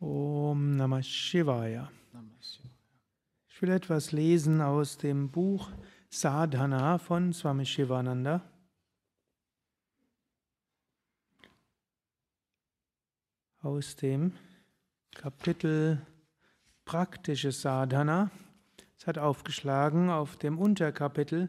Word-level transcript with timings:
Om 0.00 0.76
Namah 0.76 1.02
Shivaya. 1.02 1.90
Ich 3.48 3.62
will 3.62 3.70
etwas 3.70 4.12
lesen 4.12 4.60
aus 4.60 4.98
dem 4.98 5.30
Buch 5.30 5.70
Sadhana 6.10 6.98
von 6.98 7.32
Swami 7.32 7.64
Shivananda. 7.64 8.42
Aus 13.60 13.96
dem 13.96 14.32
Kapitel 15.14 16.04
Praktische 16.84 17.52
Sadhana. 17.52 18.30
Es 18.98 19.06
hat 19.06 19.18
aufgeschlagen 19.18 20.10
auf 20.10 20.36
dem 20.36 20.58
Unterkapitel 20.58 21.48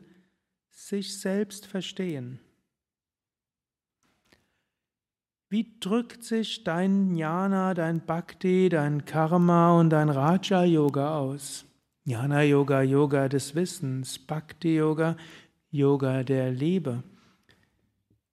Sich 0.70 1.20
selbst 1.20 1.66
verstehen. 1.66 2.40
Wie 5.56 5.72
drückt 5.80 6.26
sich 6.26 6.66
dein 6.66 7.16
Jnana, 7.16 7.74
dein 7.74 8.06
Bhakti, 8.06 8.68
dein 8.68 9.06
Karma 9.06 9.80
und 9.80 9.90
dein 9.90 10.10
Raja 10.10 10.66
Yoga 10.66 11.18
aus? 11.18 11.64
Jnana 12.04 12.42
Yoga, 12.42 12.82
Yoga 12.82 13.30
des 13.30 13.56
Wissens, 13.56 14.20
Bhakti 14.20 14.76
Yoga, 14.76 15.16
Yoga 15.72 16.24
der 16.24 16.52
Liebe. 16.52 17.04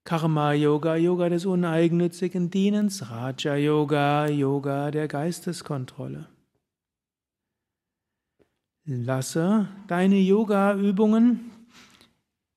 Karma 0.02 0.52
Yoga, 0.52 0.96
Yoga 0.96 1.28
des 1.28 1.46
uneigennützigen 1.46 2.50
Dienens, 2.50 3.08
Raja 3.08 3.54
Yoga, 3.54 4.26
Yoga 4.26 4.90
der 4.90 5.06
Geisteskontrolle. 5.06 6.26
Lasse 8.84 9.68
deine 9.86 10.18
Yoga-Übungen 10.18 11.52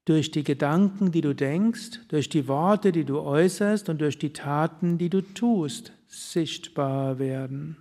durch 0.06 0.30
die 0.30 0.44
Gedanken, 0.44 1.12
die 1.12 1.22
du 1.22 1.34
denkst, 1.34 2.00
durch 2.10 2.30
die 2.30 2.48
Worte, 2.48 2.92
die 2.92 3.06
du 3.06 3.20
äußerst 3.20 3.90
und 3.90 4.02
durch 4.02 4.20
die 4.20 4.34
Taten, 4.34 4.98
die 4.98 5.10
du 5.10 5.22
tust, 5.22 5.94
sichtbar 6.08 7.18
werden. 7.18 7.78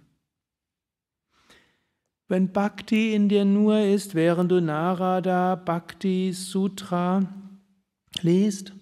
Wenn 2.27 2.53
Bhakti 2.53 3.15
in 3.15 3.29
dir 3.29 3.45
nur 3.45 3.79
ist, 3.81 4.15
während 4.15 4.51
du 4.51 4.63
Narada 4.63 5.55
Bhakti 5.55 6.33
Sutra 6.33 7.23
liest, 8.23 8.73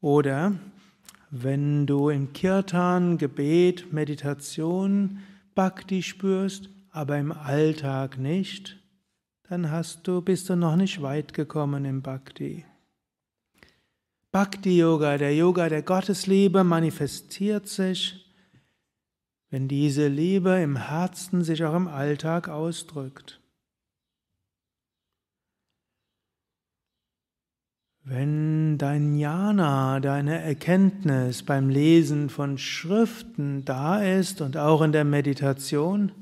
oder 0.00 0.54
wenn 1.30 1.86
du 1.86 2.08
im 2.08 2.32
Kirtan, 2.32 3.18
Gebet, 3.18 3.92
Meditation 3.92 5.18
Bhakti 5.54 6.02
spürst, 6.02 6.70
aber 6.90 7.18
im 7.18 7.32
Alltag 7.32 8.18
nicht, 8.18 8.78
dann 9.48 9.70
hast 9.70 10.06
du, 10.06 10.20
bist 10.20 10.50
du 10.50 10.56
noch 10.56 10.76
nicht 10.76 11.00
weit 11.00 11.32
gekommen 11.32 11.84
im 11.86 12.02
Bhakti. 12.02 12.66
Bhakti 14.30 14.78
Yoga, 14.78 15.16
der 15.16 15.34
Yoga 15.34 15.70
der 15.70 15.82
Gottesliebe, 15.82 16.64
manifestiert 16.64 17.66
sich, 17.66 18.26
wenn 19.48 19.66
diese 19.66 20.06
Liebe 20.06 20.60
im 20.60 20.76
Herzen 20.76 21.42
sich 21.42 21.64
auch 21.64 21.74
im 21.74 21.88
Alltag 21.88 22.50
ausdrückt. 22.50 23.40
Wenn 28.04 28.76
dein 28.76 29.14
Jnana, 29.14 30.00
deine 30.00 30.42
Erkenntnis 30.42 31.42
beim 31.42 31.70
Lesen 31.70 32.28
von 32.28 32.58
Schriften 32.58 33.64
da 33.64 34.02
ist 34.02 34.42
und 34.42 34.58
auch 34.58 34.82
in 34.82 34.92
der 34.92 35.04
Meditation, 35.04 36.12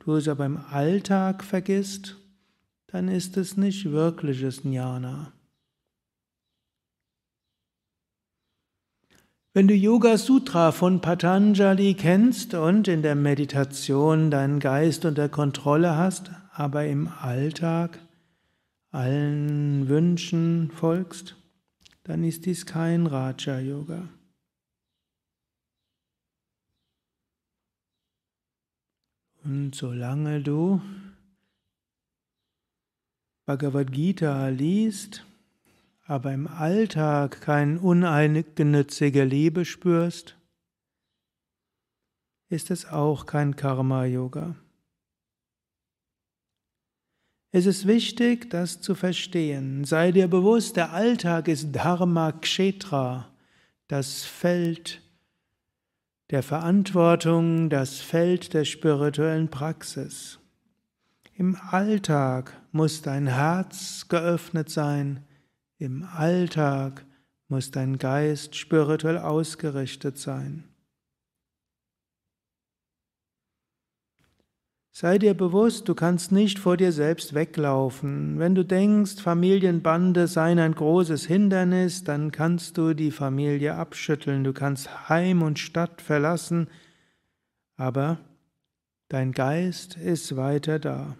du 0.00 0.16
es 0.16 0.28
aber 0.28 0.44
im 0.44 0.58
Alltag 0.58 1.42
vergisst, 1.42 2.16
dann 2.88 3.08
ist 3.08 3.36
es 3.36 3.56
nicht 3.56 3.90
wirkliches 3.90 4.62
Jnana. 4.64 5.32
Wenn 9.52 9.68
du 9.68 9.74
Yoga 9.74 10.18
Sutra 10.18 10.70
von 10.70 11.00
Patanjali 11.00 11.94
kennst 11.94 12.52
und 12.52 12.88
in 12.88 13.00
der 13.00 13.14
Meditation 13.14 14.30
deinen 14.30 14.60
Geist 14.60 15.06
unter 15.06 15.30
Kontrolle 15.30 15.96
hast, 15.96 16.30
aber 16.52 16.84
im 16.84 17.08
Alltag 17.08 17.98
allen 18.90 19.88
Wünschen 19.88 20.70
folgst, 20.70 21.36
dann 22.04 22.22
ist 22.22 22.44
dies 22.44 22.66
kein 22.66 23.06
Raja 23.06 23.58
Yoga. 23.58 24.08
Und 29.42 29.74
solange 29.74 30.42
du 30.42 30.82
Bhagavad 33.46 33.92
Gita 33.92 34.48
liest, 34.48 35.24
aber 36.04 36.32
im 36.32 36.48
Alltag 36.48 37.40
keine 37.40 37.78
uneigennützige 37.78 39.22
Liebe 39.22 39.64
spürst, 39.64 40.36
ist 42.48 42.72
es 42.72 42.86
auch 42.86 43.24
kein 43.24 43.54
Karma-Yoga. 43.54 44.56
Es 47.52 47.66
ist 47.66 47.86
wichtig, 47.86 48.50
das 48.50 48.80
zu 48.80 48.96
verstehen. 48.96 49.84
Sei 49.84 50.10
dir 50.10 50.26
bewusst, 50.26 50.76
der 50.76 50.92
Alltag 50.92 51.46
ist 51.46 51.70
Dharma 51.70 52.32
Kshetra, 52.32 53.30
das 53.86 54.24
Feld 54.24 55.02
der 56.30 56.42
Verantwortung, 56.42 57.70
das 57.70 58.00
Feld 58.00 58.54
der 58.54 58.64
spirituellen 58.64 59.48
Praxis. 59.48 60.40
Im 61.38 61.54
Alltag 61.70 62.58
muss 62.72 63.02
dein 63.02 63.26
Herz 63.26 64.08
geöffnet 64.08 64.70
sein, 64.70 65.22
im 65.76 66.02
Alltag 66.02 67.04
muss 67.48 67.70
dein 67.70 67.98
Geist 67.98 68.56
spirituell 68.56 69.18
ausgerichtet 69.18 70.16
sein. 70.16 70.64
Sei 74.92 75.18
dir 75.18 75.34
bewusst, 75.34 75.90
du 75.90 75.94
kannst 75.94 76.32
nicht 76.32 76.58
vor 76.58 76.78
dir 76.78 76.90
selbst 76.90 77.34
weglaufen. 77.34 78.38
Wenn 78.38 78.54
du 78.54 78.64
denkst, 78.64 79.20
Familienbande 79.20 80.28
seien 80.28 80.58
ein 80.58 80.74
großes 80.74 81.26
Hindernis, 81.26 82.02
dann 82.02 82.32
kannst 82.32 82.78
du 82.78 82.94
die 82.94 83.10
Familie 83.10 83.74
abschütteln, 83.74 84.42
du 84.42 84.54
kannst 84.54 85.10
Heim 85.10 85.42
und 85.42 85.58
Stadt 85.58 86.00
verlassen, 86.00 86.68
aber 87.76 88.20
dein 89.08 89.32
Geist 89.32 89.98
ist 89.98 90.34
weiter 90.36 90.78
da. 90.78 91.14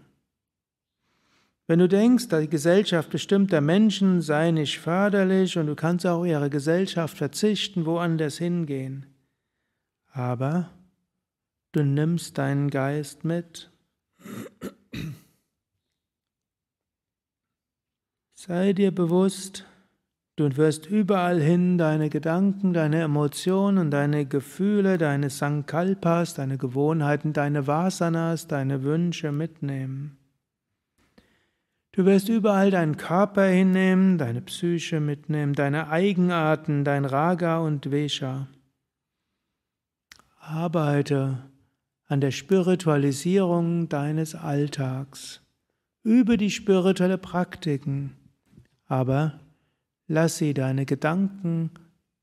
Wenn 1.68 1.80
du 1.80 1.88
denkst, 1.88 2.28
die 2.28 2.48
Gesellschaft 2.48 3.10
bestimmter 3.10 3.60
Menschen 3.60 4.20
sei 4.20 4.52
nicht 4.52 4.78
förderlich 4.78 5.58
und 5.58 5.66
du 5.66 5.74
kannst 5.74 6.06
auch 6.06 6.24
ihre 6.24 6.48
Gesellschaft 6.48 7.16
verzichten, 7.16 7.86
woanders 7.86 8.38
hingehen, 8.38 9.06
aber 10.12 10.70
du 11.72 11.82
nimmst 11.82 12.38
deinen 12.38 12.70
Geist 12.70 13.24
mit. 13.24 13.72
Sei 18.34 18.72
dir 18.72 18.94
bewusst, 18.94 19.64
du 20.36 20.56
wirst 20.56 20.86
überall 20.86 21.40
hin 21.40 21.78
deine 21.78 22.10
Gedanken, 22.10 22.74
deine 22.74 23.00
Emotionen, 23.00 23.90
deine 23.90 24.24
Gefühle, 24.24 24.98
deine 24.98 25.30
Sankalpas, 25.30 26.34
deine 26.34 26.58
Gewohnheiten, 26.58 27.32
deine 27.32 27.66
Vasanas, 27.66 28.46
deine 28.46 28.84
Wünsche 28.84 29.32
mitnehmen. 29.32 30.16
Du 31.96 32.04
wirst 32.04 32.28
überall 32.28 32.70
deinen 32.70 32.98
Körper 32.98 33.46
hinnehmen, 33.46 34.18
deine 34.18 34.42
Psyche 34.42 35.00
mitnehmen, 35.00 35.54
deine 35.54 35.88
Eigenarten, 35.88 36.84
dein 36.84 37.06
Raga 37.06 37.60
und 37.60 37.86
Vesha. 37.90 38.48
Arbeite 40.38 41.38
an 42.06 42.20
der 42.20 42.32
Spiritualisierung 42.32 43.88
deines 43.88 44.34
Alltags. 44.34 45.40
Übe 46.02 46.36
die 46.36 46.50
spirituelle 46.50 47.16
Praktiken, 47.16 48.14
aber 48.84 49.40
lass 50.06 50.36
sie 50.36 50.52
deine 50.52 50.84
Gedanken, 50.84 51.70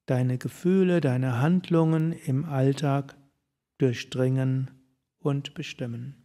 deine 0.05 0.38
Gefühle, 0.38 1.01
deine 1.01 1.41
Handlungen 1.41 2.11
im 2.11 2.45
Alltag 2.45 3.17
durchdringen 3.79 4.69
und 5.17 5.55
bestimmen. 5.55 6.22